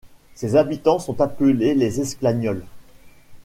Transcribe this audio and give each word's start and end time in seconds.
Ses 0.33 0.55
habitants 0.55 0.97
sont 0.97 1.21
appelés 1.21 1.75
les 1.75 2.01
Esclagnols. 2.01 2.65